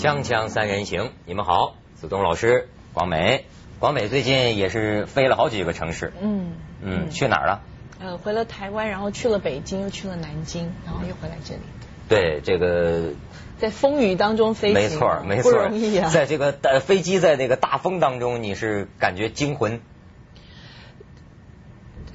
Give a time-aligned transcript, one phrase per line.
[0.00, 3.44] 锵锵三人行，你们好，子东老师，广美，
[3.78, 7.60] 广美最近也是飞了好几个城市，嗯嗯，去哪儿了？
[8.00, 11.60] 呃，回了台湾，然后去了北京，又去了南京，然后又回来这里。
[12.08, 13.10] 对，这个
[13.58, 16.08] 在风雨当中飞行，没错没错，不容易啊。
[16.08, 19.82] 在这个大飞机在那个大风当中，你是感觉惊魂？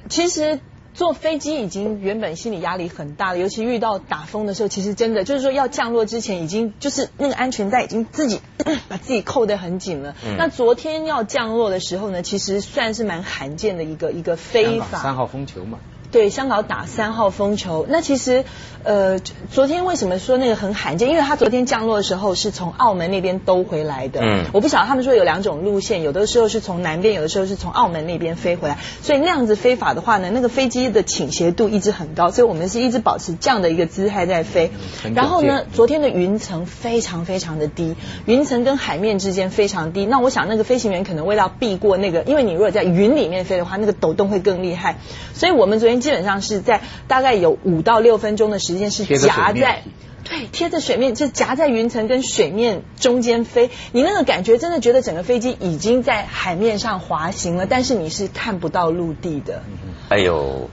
[0.08, 0.58] 其实
[0.96, 8.40] 坐飞机已经原本心理压力很大了，尤其遇到打风的时候，其实真的就是说要降落之前，已经就是那个安全带已经自己
[8.88, 10.16] 把自己扣得很紧了。
[10.24, 14.98] 嗯那昨天要降落的时候呢，其实算是蛮罕见的一个一个飞法。
[15.02, 15.78] 三号风球嘛，
[16.16, 17.84] 对，香港打三号风球。
[17.90, 18.46] 那其实，
[18.84, 19.18] 呃，
[19.52, 21.10] 昨天为什么说那个很罕见？
[21.10, 24.22] 因为他昨天降落的时候是从澳门那边兜回来的。
[24.22, 28.78] 嗯我不晓得他们说有两种路线，有的时候是从南边，有的时候是从澳门那边飞回来。
[29.02, 34.70] 所以那样子飞法的话呢，那个飞机的倾斜度一直很高，所以我们是一直保持这样的一个姿态在飞。
[35.02, 40.06] 很然后呢昨天的云层非常非常的低，云层跟海面之间非常低。
[40.06, 44.96] 那我想那个飞行员可能为了避过那个，因为你如果在云里面飞的话，那个抖动会更厉害。
[45.34, 49.82] 所以我们昨天基本上是在大概有五到六分钟的时间是夹在。
[50.22, 59.64] 对，贴着水面，就夹在云层跟水面中间飞，你那个感觉真的觉得整个飞机已经在海面上滑行了，但是你是看不到陆地的。
[60.08, 60.70] 哎呦，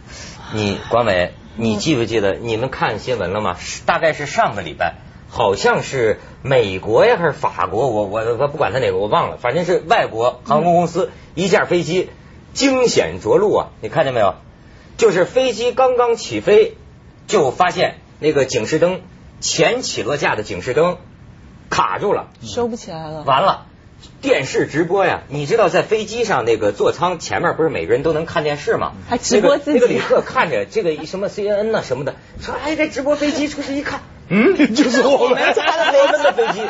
[0.53, 3.57] 你广美，你记不记得你们看新闻了吗？
[3.87, 4.97] 大概是上个礼拜，
[5.29, 12.11] 好像是美国呀还是法国，我我我不管它哪个，我忘了，反正是外国航空公司一架飞机
[12.53, 13.69] 惊险着陆啊！
[13.81, 14.35] 你看见没有？
[14.97, 16.77] 就是飞机刚刚起飞，
[17.27, 19.01] 就发现那个警示灯
[19.39, 20.97] 前起落架的警示灯
[21.69, 22.27] 卡住了。
[22.41, 23.23] 收不起来了。
[23.23, 23.65] 完了，
[24.21, 28.93] 电视直播呀，你知道在飞机上那个座舱前面不是每个人都能看电视吗？
[29.09, 36.61] 还直播自己那个那个旅客看着这个什么 CNN 呐、什么的，说哎这直播飞机，出去一看，嗯， 就是我们我们的飞机，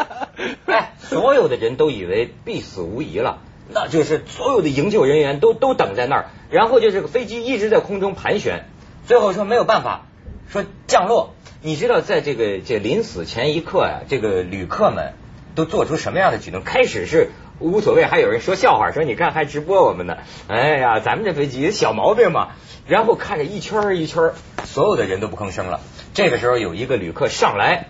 [0.67, 3.39] 哎，所有的人都以为必死无疑了。
[3.69, 8.65] 那就是所有的营救人员都都等在那儿，然后就这个飞机一直在空中盘旋，
[9.07, 10.07] 最后说没有办法，
[10.49, 11.33] 说降落。
[11.61, 15.13] 你知道，在这个这临死前一刻呀、这个旅客们
[15.55, 16.61] 都做出什么样的举动？
[16.63, 17.29] 开始是
[17.59, 20.17] 无所谓，还有人说笑话，说你看还直播我们呢。
[20.47, 22.49] 哎呀，咱们这飞机小毛病嘛。
[22.85, 24.33] 然后看着一圈一圈，
[24.65, 25.79] 所有的人都不吭声了。
[26.13, 27.87] 这个时候有一个旅客上来，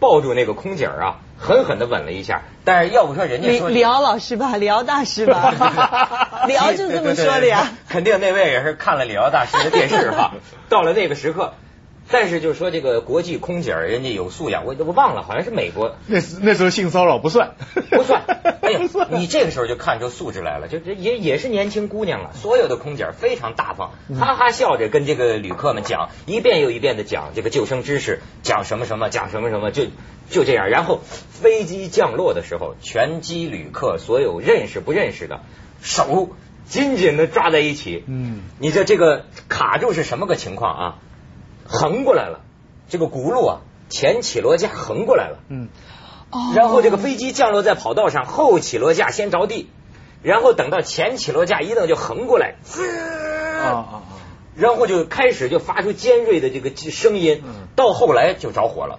[0.00, 2.42] 抱住那个空姐啊，狠狠的吻了一下。
[2.64, 7.68] 但是要不说人家说李李敖老师吧，李敖大师吧， 李敖就是这么说的呀。
[7.88, 10.32] 肯定那位也是看了李敖大师的电视哈。
[10.70, 11.52] 到了那个时刻，
[12.10, 17.54] 但是就是说这个国际空姐人家有素养，我我忘了，好像是美国那时那时候性骚扰不算，
[17.90, 18.22] 不算。
[18.64, 22.30] 哎呀，你这个时候就看出素质来了，就这也也是年轻姑娘了。
[22.32, 29.84] 所有的空姐儿非常大方，哈哈笑着跟这个旅客们讲，一遍又一遍的讲这个救生知识，讲什么什么，讲什么什么，就
[30.30, 30.70] 就这样。
[30.70, 31.00] 然后
[31.30, 35.40] 飞机降落的时候，全机旅客所有认识不认识的
[35.82, 36.30] 手
[36.64, 38.02] 紧紧的抓在一起。
[38.06, 40.98] 嗯，你这这个卡住是什么个情况啊？
[41.66, 42.40] 横过来了，
[42.88, 45.38] 这个轱辘啊，前起落架横过来了。
[45.48, 45.68] 嗯，
[46.30, 49.70] 哦然后这个飞机降落在跑道上，后起落架先着地，
[50.22, 54.02] 然后等到前起落架一蹬就横过来，滋啊啊啊，
[54.54, 58.98] 然后就开始就发出尖锐的这个声音嗯，到后来就着火了，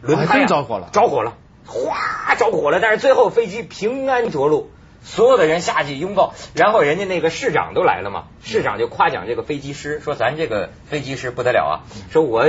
[0.00, 0.88] 轮胎、啊、着火了。
[0.92, 1.34] 着火了，
[1.66, 4.70] 哗着火了，但是最后飞机平安着陆。
[5.02, 11.74] 所有的人下去拥抱，然后人家那个市长都来了嘛，市长就夸奖这个飞机师，说咱这个飞机师不得了啊，
[12.10, 12.44] 说我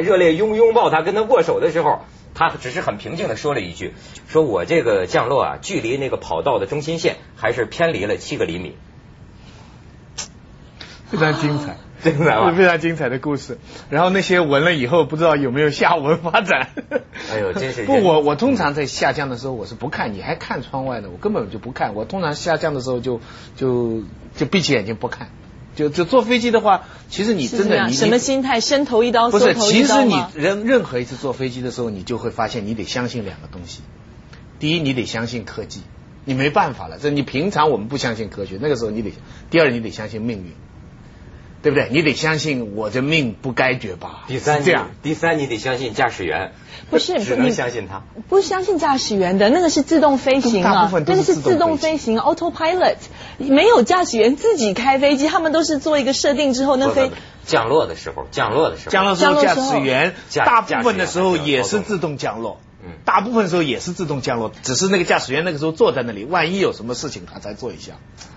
[0.00, 2.04] 热烈拥拥抱他，跟他握手的时候，
[2.34, 3.94] 他只是很平静的说了一句，
[4.28, 8.76] 说我这个降落啊，距离那个跑道的中心线还是偏离了七个厘米，
[11.10, 11.78] 非常精彩。
[12.10, 13.58] 精彩吧 非常精彩的故事。
[13.90, 16.68] 然后那些闻了以后，不知道有没有下文发展。
[17.32, 21.94] 哎呦真是 不，我我通常在下降的时候，我是不看，你还看窗外呢，我根本就不看。
[21.94, 23.20] 我通常下降的时候就
[23.56, 24.02] 就
[24.36, 25.28] 就闭起眼睛不看。
[25.76, 28.60] 就就坐飞机的话，其实你真的你什么心态？
[28.60, 30.14] 伸头一刀，不是，其实你？
[30.36, 33.82] 任任何一次坐飞机的时候，你就会发现你得相信两个东西。
[34.60, 35.80] 第一，你得相信科技，
[36.24, 36.98] 你没办法了。
[37.02, 39.12] 这你平常我们不相信科学，那个时候你得。
[39.50, 40.52] 第二，你得相信命运，
[41.64, 41.88] 对不对？
[41.90, 44.24] 你得相信我这命不该绝吧。
[44.28, 46.52] 第三这样，第三你得相信驾驶员，
[46.90, 48.02] 不是只能相信他。
[48.28, 50.92] 不相信驾驶员的那个是自动飞行啊。
[50.92, 52.96] 那是自动个是自动飞行 autopilot，
[53.38, 57.10] 没有驾驶员自己开飞机，他们都是做一个设定之后，那飞
[57.46, 62.60] 降落的时候，降落的时候，降落时候驾驶员大部分的时候也是自动降落。
[62.84, 67.94] 嗯，大部分时候也是自动降落，只是那个驾驶员那个时候坐在那里，万一有什么事情他才做一下。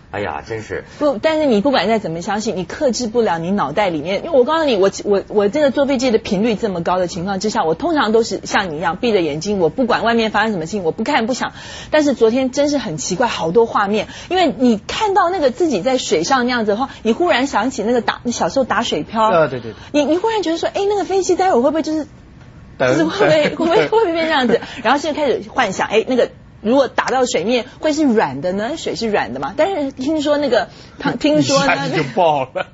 [0.10, 4.24] 哎呀，真是不，但是你不管再怎么相信，你克制不了你脑袋里面。
[4.24, 11.52] 因为我告诉你，我我我真的坐飞机的频率这么高的情况之下，我通常都是像你一样闭着眼睛，我不管外面发生什么事情，我不看不想。
[11.92, 22.08] 但是昨天真是很奇怪，好多画面，因为你看到那个自己在水上那样子的话，你忽然想起那个打小时候打水漂，啊对对对你你忽然觉得说，哎，那个飞机待会会不会就是，
[22.80, 24.62] 就是 会不会会不会会不会变这样子？
[24.84, 26.30] 然后现在开始幻想，哎，那个。
[26.68, 28.78] 如果打到水面会是软的呢？
[28.78, 29.54] 水是软的嘛？
[29.56, 30.70] 但是听说那个，
[31.20, 32.68] 听说呢，就爆了，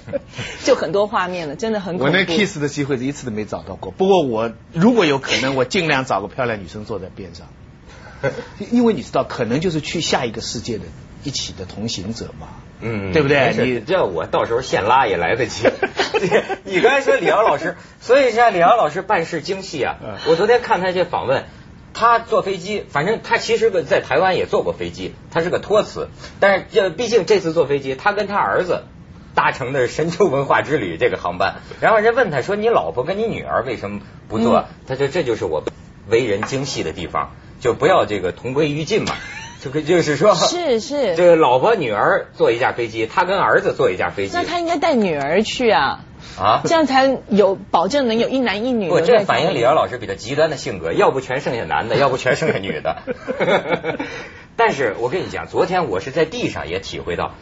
[0.64, 2.12] 就很多画面了，真的很恐怖。
[2.12, 3.90] 我那 kiss 的机会是一次都没找到过。
[3.92, 7.46] 不过我如果有可能，我尽量找个漂亮女生坐在边上，
[8.70, 10.84] 因为你知道，可能就是去下一个世界的
[11.22, 12.48] 一起的同行者嘛。
[12.80, 13.54] 嗯，对不对？
[13.56, 15.68] 你这我到时候现拉也来得及。
[16.64, 19.96] 你刚才说李敖老师，所以像李敖老师办事精细啊。
[20.26, 21.44] 我昨天看他这访问。
[21.94, 26.08] 他坐飞机，反正他其实个在台湾也坐过飞机，他是个托词。
[26.40, 28.82] 但是这毕竟这次坐飞机，他跟他儿子
[29.34, 31.56] 搭乘的神州文化之旅这个航班。
[31.80, 35.62] 然后人问他说：“你老婆跟你女儿为什么不坐？”他说：“这就是我
[36.08, 37.30] 为人精细的地方，
[37.60, 39.14] 就不要这个同归于尽嘛。
[39.64, 44.32] 这个就是说，是是，这个老婆女儿坐一架飞机，他跟儿子坐一架飞机。
[44.34, 46.00] 那他应该带女儿去啊。”
[46.38, 48.88] 啊，这样才有保证能有一男一女。
[48.88, 53.02] 不，这反映李瑶老师比较极端的性格， 要不全剩下男的，要不全剩下女的。
[54.56, 57.34] 但是我跟你讲，昨天我是在地上也体会到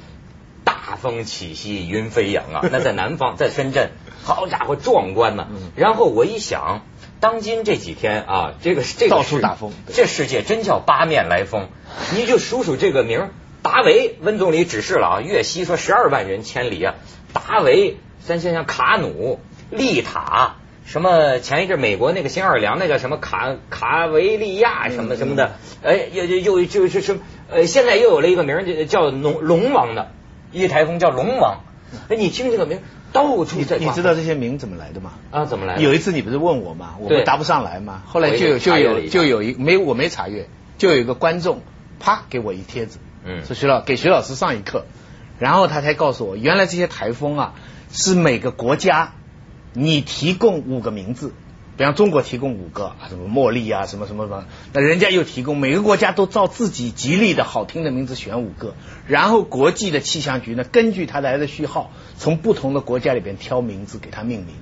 [0.65, 3.91] 大风起兮云飞扬啊， 那在南方，在深圳，
[4.23, 5.49] 好家伙，壮观呐。
[5.77, 6.83] 然后我一想，
[7.21, 11.69] 当今这几天啊，这个这个到处大风，这世界真叫八面来风。
[12.15, 13.31] 你就数数这个名，
[13.63, 16.95] 达维，温总理指示了啊，粤西说十二万人千里啊，
[17.33, 17.97] 达维。
[18.27, 19.41] 咱想想卡努、
[19.71, 20.55] 利塔，
[20.85, 25.53] 什么前一阵美国那个新奥尔良那叫什么卡卡维利亚什么什么的，
[25.83, 27.21] 哎，又又又就是什么
[27.51, 30.11] 呃，现在又有了一个名叫叫龙龙王的，
[30.53, 31.61] 一台风叫龙王。
[32.09, 32.81] 哎，你听这个名，
[33.13, 33.77] 到处在。
[33.77, 35.13] 你知道这些名怎么来的吗？
[35.31, 35.77] 啊，怎么来？
[35.77, 36.95] 有一次你不是问我吗？
[37.01, 38.03] 我们答不上来吗？
[38.07, 40.49] 后来就有就有就有一没我没查阅，
[40.79, 41.61] 就有一个观众
[42.01, 44.87] 啪给我一帖子，嗯，说徐老给徐老师上一课，
[45.39, 47.55] 然后他才告诉我，原来这些台风啊。
[47.93, 49.13] 是每个国家，
[49.75, 51.33] 你提供五个名字，
[51.77, 58.75] 比方中国提供五个啊，什么茉莉啊，什么什么什么，那人家又提供，每个国家都照自己吉利的好听的名字选五个，
[59.07, 64.55] 然后国际的气象局呢，根据它来的序号，从不同的国家里边挑名字给它命名，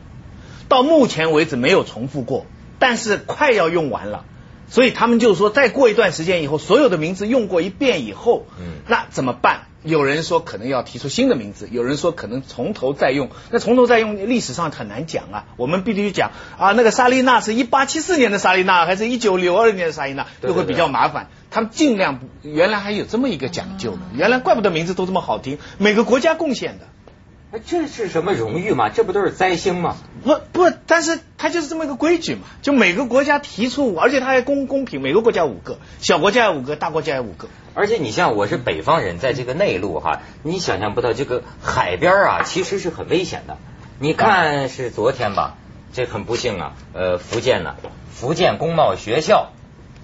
[0.69, 2.47] 到目前为止没有重复过，
[2.81, 4.25] 但是快要用完了，
[4.69, 9.69] 所以他们就说，再过一段时间以后，所有的名字用过一遍以后，嗯，那怎么办？
[9.82, 13.31] 有人说可能要提出新的名字，有人说可能从头再用。
[13.50, 15.44] 那从头再用，历史上很难讲啊。
[15.56, 21.29] 我们必须讲啊，那个莎莉娜是一八七四年的莎莉娜，还是一九六二年的莎莉娜，就会比较麻烦。
[21.50, 26.87] 他们尽量原来还有这么一个讲究呢，原来怪不得名字都这么好听，每个国家贡献的。
[27.58, 28.91] 这是什么荣誉嘛？
[28.91, 29.97] 这不都是灾星吗？
[30.23, 32.43] 不不，但是它就是这么一个规矩嘛。
[32.62, 37.49] 就每个国家提出，而且它还公公平，每个国家五个，小国家有五个，大国家有五个。
[37.75, 43.56] 而且你像我是北方人，在这个内陆哈，你想象不到这个海边啊，其实是很危险的。
[43.99, 45.56] 你看是昨天吧，
[45.93, 47.75] 这很不幸啊，呃，福建呢，
[48.12, 49.50] 福建工贸学校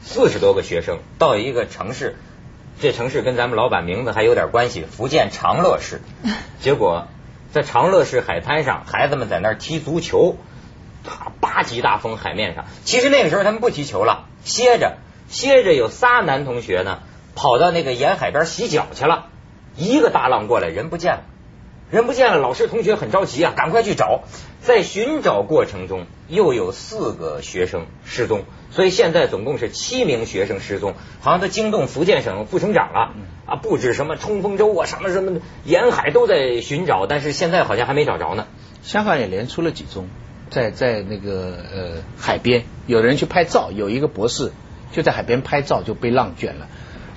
[0.02, 2.16] 四十多个学生到一个城市，
[2.81, 6.00] 这城市跟咱们老板名字还有点关系，福建长乐市，
[6.61, 7.06] 结果。
[7.56, 10.36] 在长乐市海滩上，孩子们在那儿踢足球，
[11.04, 12.66] 啪八级大风，海面上。
[12.84, 14.98] 其实那个时候他们不踢球了，歇着
[15.30, 15.72] 歇着。
[15.72, 16.98] 有仨男同学呢，
[17.34, 19.28] 跑到那个沿海边洗脚去了。
[19.75, 21.20] 一个大浪过来，人不见了，
[21.90, 22.38] 人不见了。
[22.38, 24.23] 老师同学很着急啊，赶快去找。
[24.61, 28.45] 在寻找过程中，又有四个学生失踪。
[28.73, 33.14] 所以现在总共是七名学生失踪，好像都惊动福建省副省长了
[33.47, 33.57] 啊！
[33.57, 38.49] 布置什么冲锋舟啊，什么什么的，沿海都在寻找，但是现在好像还没找着呢。
[38.83, 40.09] 香港也连出了几宗，
[40.50, 44.52] 在在那个呃海边，有人去拍照，有一个博士
[44.93, 46.66] 就在海边拍照就被浪卷了。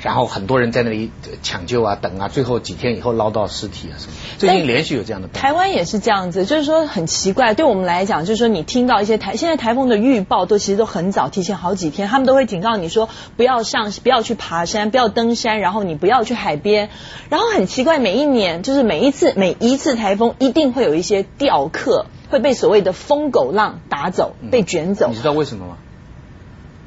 [0.02, 1.12] 然后很多人在那里
[1.44, 4.14] 抢救啊，等啊，最后几天以后捞到尸体啊什么。
[4.38, 5.28] 最近连续有这样的。
[5.28, 16.90] 台湾也是这样子，就是说很奇怪，对我们来讲，就是说你听到一些台现在台风的预报都其实都很早，提前好几天，他们都会警告你说不要上，不要去爬山，不要登山，然后你不要去海边。
[17.30, 25.10] 然后很奇怪，每一年就是每一次每一次台风一定会有一些钓客会被所谓的疯狗浪打走，被卷走。
[25.10, 25.78] 你知道为什么吗？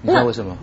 [0.01, 0.57] 你知道为什么？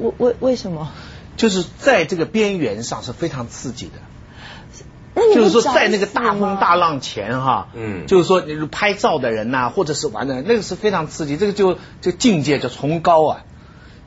[0.00, 0.88] 为为为什么？
[1.36, 13.44] 就是在这个边缘上是非常刺激的，就是说在那个大风大浪前哈，嗯，就是说你拍照的人呐，或者是玩的人，那个是非常刺激，这个就这境界就崇高啊。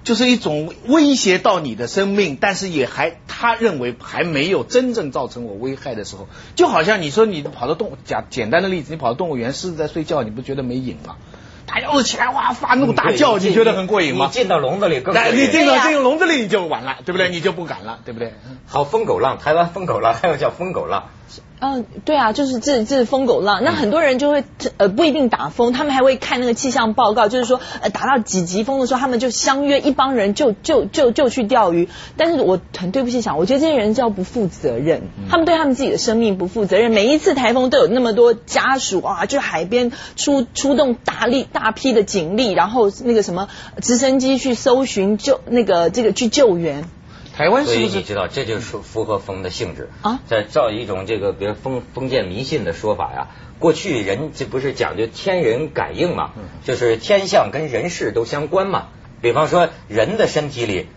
[0.01, 11.17] 就是一种威胁到你的生命，但是也还他认为还没有真正造成我危害的时候，就好像你说你跑到动讲简单的例子，你跑到动物园，狮子在睡觉，你不觉得没瘾吗？
[11.28, 11.28] 它
[11.79, 14.25] 要是起来哇发怒大叫，你觉得很过瘾吗？
[14.25, 17.29] 你进到笼子里更你进到进笼子里你就完了，对不对？
[17.29, 18.33] 你就不敢了，对不对？
[18.67, 21.09] 好，疯狗浪，台湾疯狗浪，还有叫疯狗浪。
[21.61, 23.61] 嗯，对啊，就是这这是疯狗浪。
[23.63, 24.45] 那很多人就会
[24.77, 31.89] 呃不一定打风，他们还会看那个气象报告，就是说呃达到几级风的时候，他们就相约一帮人就就就就去钓鱼。
[32.15, 36.91] 但是我很对不起想，我觉得这些人叫不负责任，他们对他们自己的生命不负责任。
[36.91, 43.49] 每一次台风都有那么多家属啊，就海边出出动大力大批的警力，然后那个什么
[43.81, 46.85] 直升机去搜寻救那个这个去救援。
[47.39, 50.19] 台湾所以你知道，这就是符合风的性质啊。
[50.27, 53.27] 在照一种这个，比如封封建迷信的说法呀，
[53.59, 56.31] 过去人这不是讲究天人感应嘛，
[56.65, 58.89] 就是天象跟人事都相关嘛。
[59.21, 60.87] 比方说，人的身体里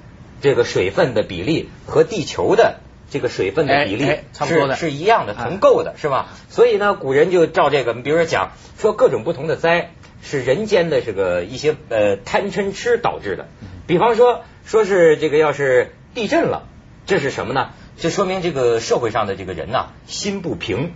[0.41, 6.31] 这个水分的比例和地球的这个水分的比例差不多的，是一样的，同构的是吧？
[6.49, 9.93] 所以呢，古人就照这个，你比如说讲说各种不同的灾
[10.25, 13.47] 是人间的这个一些呃贪嗔痴导致的。
[13.87, 15.93] 比方说，说是这个要是。
[16.15, 16.69] 地震了，
[17.07, 17.71] 这是什么呢？
[17.99, 20.93] 这说明这个社会上的这个人呐，心不平，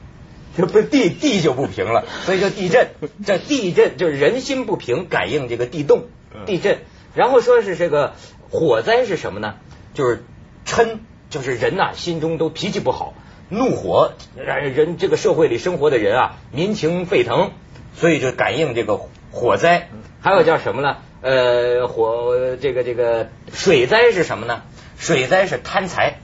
[0.56, 2.88] 这不地地就不平了，所以叫地震。
[3.24, 6.06] 这地震就是人心不平，感应这个地动
[6.46, 6.78] 地震。
[7.14, 8.14] 然后说是这个
[8.50, 9.54] 火灾是什么呢？
[9.94, 10.24] 就是
[10.66, 10.98] 嗔，
[11.30, 13.14] 就是人呐心中都脾气不好，
[13.48, 17.52] 怒火让人这个社会里生活的人啊民情沸腾，
[17.94, 18.98] 所以就感应这个
[19.30, 19.88] 火灾。
[20.20, 20.96] 还有叫什么呢？
[21.22, 24.62] 呃，火这个这个水灾是什么呢？
[24.98, 26.18] 水灾是贪财，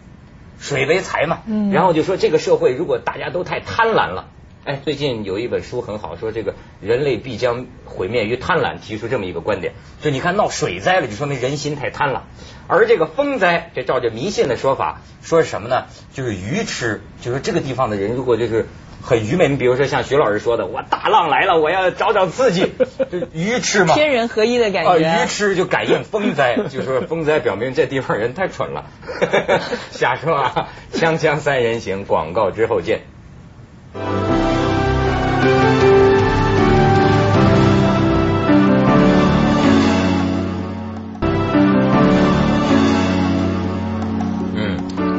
[0.60, 1.40] 水为财嘛。
[1.46, 1.70] 嗯。
[1.70, 4.28] 然后就说这个社会如果大家都太贪婪了，
[4.64, 9.74] 哎，最近有一本书很好，说这个人类必将毁灭于贪婪，提出这么一个观点。
[10.00, 12.24] 就你看闹水灾了，就说明人心太贪了。
[12.68, 15.86] 而这个风灾，这照着迷信的说法，说是什么呢？
[16.12, 18.66] 就是愚痴，就是这个地方的人如果就是。
[19.02, 22.72] 很愚昧，你比如说像徐老师说的，我大浪来了，我要找找刺激，
[23.10, 24.98] 就愚痴嘛，天人合一的感觉。
[24.98, 28.86] 愚痴就感应风灾，就说风灾表明这地方人太蠢了。
[29.90, 30.68] 瞎说啊！
[30.94, 33.02] 锵锵三人行，广告之后见。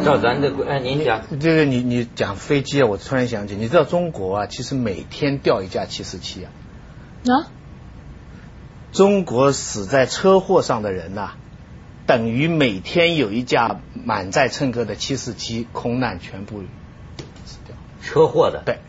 [0.04, 6.52] 照咱的哎，您讲这个，你你讲飞机啊，我突然想起，你知道中国啊，其实每天掉一架七四七啊。
[7.26, 7.48] 啊？
[8.92, 11.32] 中国死在车祸上的人呐，
[12.06, 16.62] 等于每天有一架满载乘客的七四七空难，全部
[17.46, 17.76] 死掉。
[18.04, 18.62] 车祸的？
[18.66, 18.80] 对，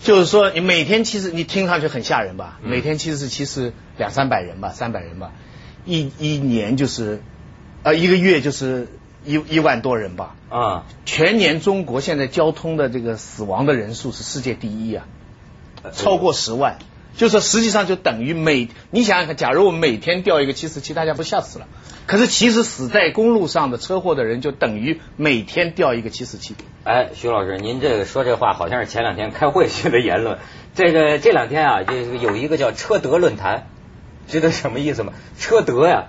[0.00, 2.60] 就是说你每天其实你听上去很吓人吧？
[2.62, 5.32] 每天七四七是两三百人吧，三百人吧，
[5.84, 7.22] 一一年就是
[7.82, 8.88] 呃一个月就是。
[9.28, 15.04] 一一万多人吧，啊，全年中国现在交通的这个死亡的人数是世界第一啊，
[15.92, 16.78] 超过十万，
[17.14, 21.66] 就是实际上就等于每你想想看，假如我们每天掉一个七四七，大家不吓死了？
[22.06, 26.54] 可是其实死在公路上的车祸的人就等于每天掉一个七四七。
[26.84, 30.38] 哎，徐老师，您这个说这话好像是前两天开会时的言论。
[30.74, 33.66] 这个这两天啊，这个有一个叫车德论坛，
[34.26, 35.12] 知道什么意思吗？
[35.38, 36.06] 车德呀，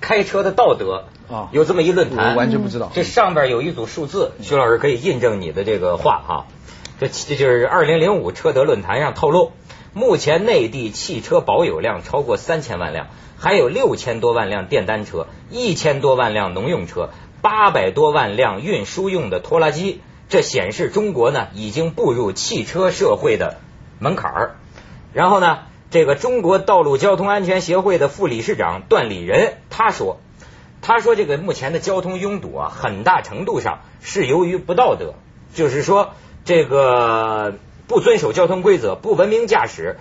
[0.00, 1.04] 开车的道德。
[1.30, 2.90] 啊，有这么一论坛，我完全不知道。
[2.92, 6.46] 这上边有一组数字，徐老师可以印证你的这个话哈。
[6.98, 9.52] 这这就是二零零五车德论坛上透露，
[9.92, 13.06] 目前内地汽车保有量超过三千万辆，
[13.38, 17.10] 还有六千多万辆电单车，一千多万辆农用车，
[17.42, 20.00] 八百多万辆运输用的拖拉机。
[20.28, 23.58] 这显示中国呢已经步入汽车社会的
[24.00, 24.56] 门槛儿。
[25.12, 30.20] 然后呢，这个中国道路交通安全协会的副理事长段礼仁他说。
[30.82, 35.12] 他说：“这个目前的交通拥堵啊，很大程度上是由于不道德，
[35.54, 36.14] 就是说
[36.46, 39.98] 这个不遵守交通规则、不文明驾驶、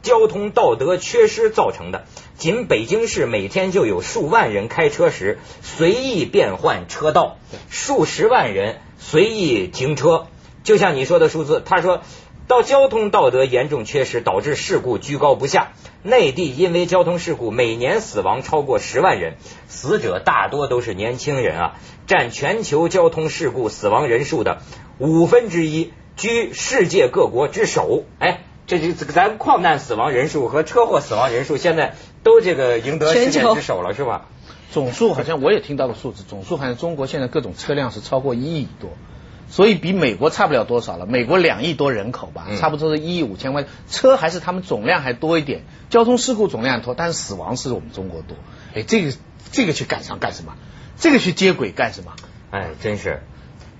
[0.00, 2.06] 交通道德缺失造成的。
[2.38, 7.36] 仅北京市每天就有数万人开车时随意变换车道，
[7.68, 10.28] 数十万人随意停车。
[10.62, 12.00] 就像你说的数字，他说。”
[12.46, 15.72] 到交通道德严重缺失，导致事故居高不下。
[16.02, 19.36] 内地因为交通事故每年死亡超过十万人，
[19.66, 24.58] 死者大多都是年轻人啊，占全球交通事故死亡人数的
[24.98, 28.04] 五分之一，居世界各国之首。
[28.18, 34.28] 哎，这就咱矿难死亡人数和车祸死亡人数现在都这个赢得世界之首了，是吧？
[34.70, 38.90] 总数好像我也听到了数字，总数好像中国现在各种车辆是超过一亿多。
[39.48, 48.36] 所以比美国差不了多少了，美国两亿多人口吧，差不多是一亿五千万车，还是他们总量还多一点，交通事故总量多，但是死亡是我们中国多。
[48.74, 49.12] 哎，这个
[49.52, 50.54] 这个去赶上干什么？
[50.96, 52.12] 这个去接轨干什么？
[52.50, 53.22] 哎，真是。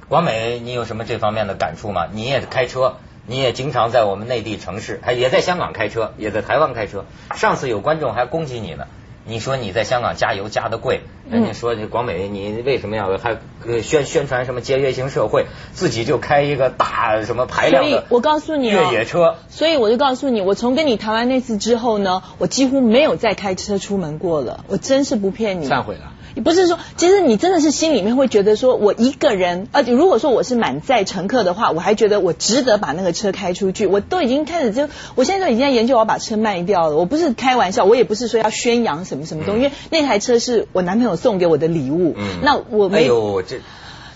[0.09, 2.09] 广美，你有什么这方面的感触吗？
[2.13, 7.07] 你也开车，你也经常在我们内地城市，还也在香港开车，也在台湾开车。
[7.35, 8.87] 上次有观众还攻击你呢，
[9.27, 11.01] 你说你在香港加油加的贵，
[11.31, 13.39] 人家说这广美你为什么要还
[13.83, 19.37] 宣宣传什么节约型社会，自己就开一个大什么排量的，我告诉你越野车。
[19.49, 25.69] 所以我就告诉你，我从跟你谈完那次之后呢，我几乎没有再开车出门过了，我真是不骗你。
[25.69, 26.13] 忏悔了。
[26.43, 33.87] 不是说，其实你真的是心里面会觉得说，我一个人，而且如果说我是满载乘客的话，我还觉得我值得把那个车开出去。
[33.87, 36.97] 我都已经开始就，我现在都已经在研究我要把车卖掉了。
[36.97, 42.15] 我不是开玩笑，我也不是说要宣扬什么什么东西，因为那台车是我男朋友送给我的礼物。
[42.17, 43.61] 嗯，那我没有这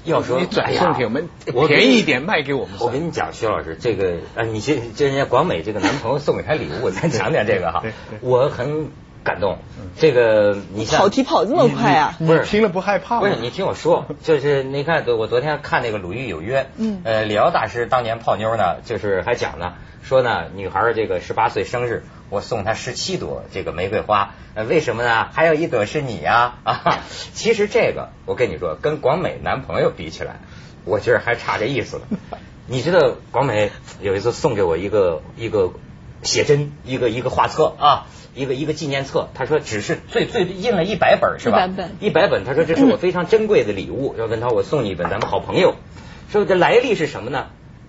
[0.04, 1.28] 要说你转送给我们
[1.68, 2.75] 便宜一点卖给我们。
[2.80, 7.84] 我跟你讲，徐老师，这个啊，你这这人家广美这个男朋友送给她礼物，咱讲讲这个哈，
[8.22, 8.88] 我很。
[9.28, 9.58] 感动，
[9.99, 12.14] 这个你像跑题跑这么快啊？
[12.18, 13.20] 不是听了不害怕？
[13.20, 25.28] 不是你听我说，就是你看，我昨天看那个《鲁豫有约》，嗯，呃，李敖大师当年泡妞呢，就是还讲呢，说呢，女孩这个十八岁生日，我送她十七朵这个玫瑰花，呃，为什么呢？
[25.30, 27.00] 还有一朵是你呀啊！
[27.35, 30.40] 其实这个我跟你说，跟广美男朋友比起来，
[30.87, 32.02] 我觉得还差这意思了。
[32.66, 33.70] 你知道广美
[34.00, 35.73] 有一次送给我一个一个
[36.23, 38.06] 写真，一个一个画册啊。
[38.35, 41.66] 一个一个纪念册，他说只是最最印了一百本是吧？
[41.66, 42.44] 一百本，一百本。
[42.44, 45.75] 他说这是我非常珍贵的礼物，说文涛我送你一本，咱们好朋友。
[46.30, 47.47] 说这来历是什么呢？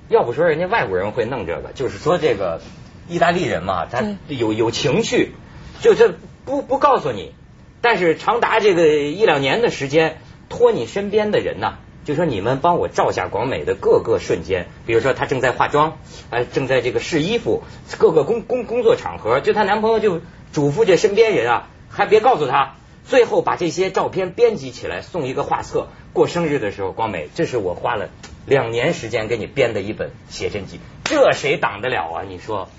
[0.08, 2.62] 要不说人家外国人会弄这个，就是说这个
[3.08, 5.34] 意大利人嘛，他有有情趣，
[5.82, 6.14] 就这
[6.46, 7.34] 不不告诉你，
[7.82, 10.18] 但是长达这个一两年的时间，
[10.50, 11.78] 托你身边的人呐。
[12.06, 15.98] 就说你们帮我照下广美的各个瞬间，比如说她正在化妆，
[16.30, 17.64] 哎，正在这个试衣服，
[17.98, 22.76] 各个工工工作场合，就她男朋友就嘱咐这身边人啊，还别告诉她，
[23.06, 28.10] 最后把这些照片编辑起来送一个画册，过生日的时候，广美，这是我花了
[28.46, 32.24] 两年时间给你编的一本写真集，这谁挡得了啊？
[32.28, 32.70] 你说，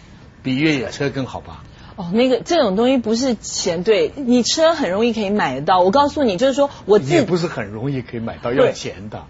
[0.43, 1.63] 比越野车更好吧？
[2.01, 5.81] 哦，那个这种东西不是钱，对你车很容易可以买得到。
[5.81, 9.25] 我告诉你，就是说我自也不是很容易可以买到，要钱的。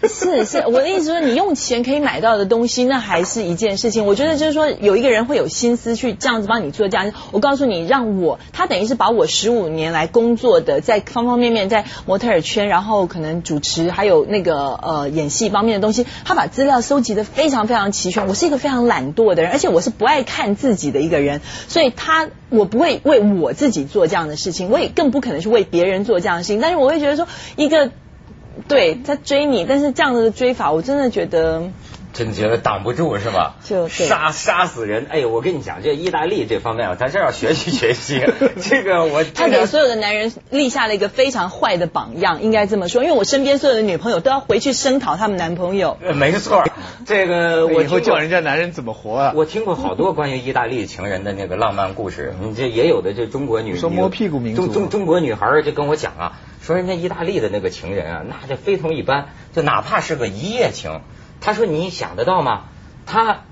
[0.00, 4.06] 是是，我的意思说，你用钱可以买到的东西，那还是一件事情。
[4.06, 7.12] 我觉得就是说，有一个人会有心思去这样子帮你做这样。
[7.32, 18.28] 我告诉你，让我他等于是把我十五年来工作的，在方方面面，在模特儿圈，然后可能主持，还有那个呃演戏方面的东西，他把资料收集的非常非常齐全。
[18.28, 26.60] 我是一个非常懒惰的人，而且我是不爱看自己的一个人，所以他我不会为我自己做这样的事情，我也更不可能去为别人做这样的事情。
[26.60, 27.90] 但是我会觉得说一个。
[28.68, 31.70] 对他追你，但是这样子的追法，我真的觉得。
[32.14, 33.56] 真觉得挡不住是吧？
[33.62, 35.06] 就杀杀死人！
[35.08, 38.20] 哎呦，我跟你讲，这意大利这方面啊，咱这要学习学习。
[38.60, 43.04] 这个我他给所有的男人立下了一个非常坏的榜样，应该这么说。
[43.04, 45.96] 因为我身边所有的女朋友都要回去声讨他们男朋友。
[46.14, 46.64] 没错，
[47.06, 49.32] 这个我以后叫人家男人怎么活啊？
[49.36, 52.34] 我听过好多关于意大利情人的那个浪漫故事。
[52.42, 56.32] 你这也有的，这中国女说摸屁股民族，中中中国女孩就跟我讲啊，
[56.68, 61.00] 说人家意大利的那个情人啊，那就非同一般，就哪怕是个一夜情，
[61.40, 62.64] 他说你想得到吗？
[63.06, 63.44] 他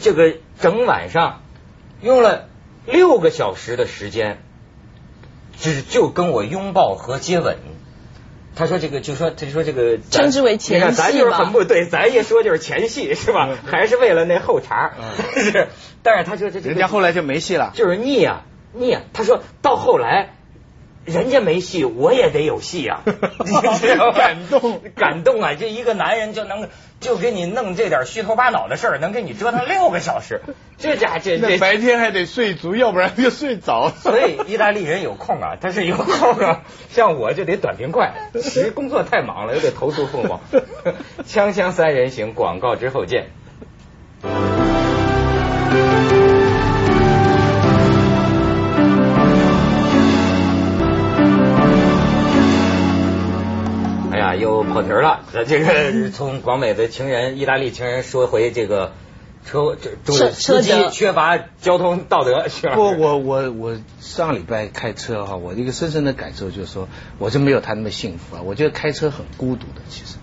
[0.00, 1.42] 这个整晚上
[2.00, 2.48] 用了
[2.86, 4.38] 六个小时的时间，
[5.58, 7.58] 只就跟我拥抱和接吻。
[8.54, 13.50] 他说这个就说他就说这个称之为前戏咱就是很不对，咱一说就是前戏是吧？
[13.66, 14.94] 还是为了那后茬？
[15.36, 15.68] 是，
[16.02, 19.02] 但是他说这人家后来就没戏了，就是腻啊腻啊。
[19.12, 20.35] 他说到后来。
[21.06, 23.00] 人家没戏，我也得有戏啊！
[24.14, 25.54] 感动，感动啊！
[25.58, 26.68] 这一个男人就能
[27.00, 30.40] 就给你弄这点虚头巴脑的事儿，能给你折腾六个小时，
[30.78, 33.88] 这家这这白天还得睡足，要不然就睡着。
[33.90, 40.40] 所以意大利人有空啊，他是有空啊， 像我就得短平快， 其实工作太忙了，又得投诉凤凰。
[41.24, 43.30] 锵锵三人行，广告之后见。
[54.36, 58.92] 又跑题了，这个从广美的情人、意大利情人说回这个
[59.44, 62.46] 车这司机缺乏交通道德。
[62.74, 68.42] 不，我我我上礼拜开车哈，我一个深深的感受就是说，我就没有他那么幸福啊。
[68.44, 70.16] 我觉得开车很孤独的，其实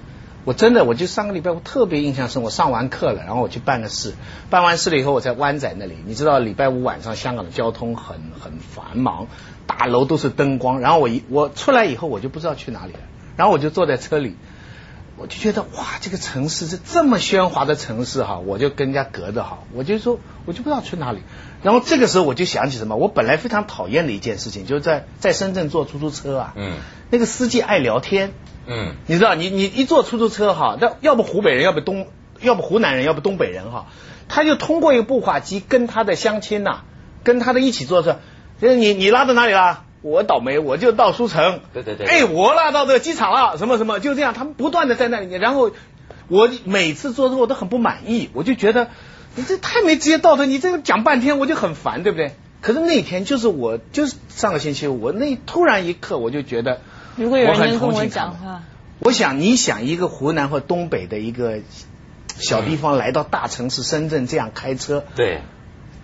[0.45, 4.13] 我真的，我就上个礼拜我特别印象深，我上完课了，然后我去办个事，
[4.49, 9.28] 办完事了以后，我在湾仔那里，你知道礼拜五晚上香港的交通很很繁忙，
[9.67, 12.99] 大楼都是灯光，然后我一我出来以后，我就不知道去哪里了。
[13.35, 14.35] 然后我就坐在车里，
[15.17, 21.19] 我就觉得哇，这个城市是这么喧哗的城市哈，我就跟人家隔着哈，我就说我就不知道去哪里。
[21.61, 26.77] 然后这个时候我就想起什么，我本来非常讨厌的一件事情，就是在在深圳坐出租车啊，嗯，
[27.09, 28.33] 那个司机爱聊天，
[28.65, 32.07] 嗯，你知道，你你一坐出租车哈，那要不湖北人，要不东，
[32.41, 33.87] 要不湖南人，要不东北人哈，
[34.27, 36.81] 他就通过一个步话机跟他的相亲呐，
[37.23, 38.19] 跟他的一起坐车，
[38.59, 39.85] 就是你你拉到哪里啦？
[40.03, 41.61] 我倒霉，我就到书城。
[41.73, 42.05] 对对对。
[42.05, 45.39] 哎，我啦到这个机场了，什么什么，就这样，他们不断的在那里面。
[45.39, 45.71] 然后
[46.27, 48.89] 我每次做之后都很不满意，我就觉得
[49.35, 52.35] 你这太没职业道德，你这个讲半天我就很烦，对不对？
[52.61, 56.81] 可是那天就是我就是上个星期五，我那突然一刻我就觉得，
[57.15, 58.63] 如果有人跟我讲话，
[58.99, 61.59] 我想你想一个湖南或东北的一个
[62.27, 65.39] 小地方来到大城市深圳这样开车，对，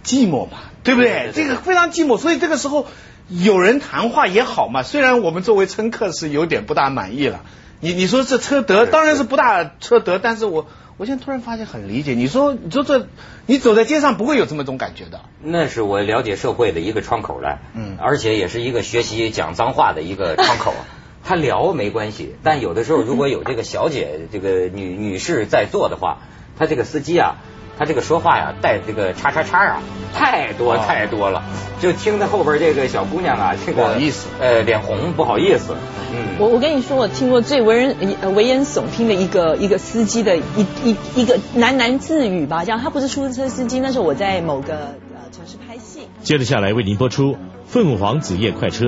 [0.06, 1.32] 寂寞嘛，对不对？
[1.34, 2.88] 这个非常寂寞，所以这个时候。
[3.30, 7.42] 有人谈话也好嘛，虽然我们作为乘客是有点不大满意了。
[7.80, 12.14] 你你说这车德当然是不大车德，但是我我现在突然发现很理解。
[12.14, 13.08] 你说你说这
[13.46, 15.22] 你走在街上不会有这么种感觉的。
[15.42, 20.74] 那是我了解社会的一个窗口了，嗯，而且也是一个学习讲脏话的一个窗口。
[21.24, 26.20] 他聊没关系，但有的时候如果有这个小姐这个女女士在座的话，
[26.58, 27.36] 他这个司机啊。
[27.80, 29.82] 他这个说话呀，带这个叉叉叉啊，
[30.14, 31.42] 太多太多了，
[31.80, 35.78] 就听他后边这个小姑娘啊，这个不好意思，呃，脸红，不好意思。
[36.12, 40.42] 嗯，我我跟你说，我听过最为人危言耸听的一个一个司机的一
[40.84, 46.02] 一一个喃喃自语吧，这样他不是出租车司机，那时候我在某个呃城市拍戏。
[46.22, 47.34] 接着下来为您播出
[47.66, 48.86] 《凤凰子夜快车》。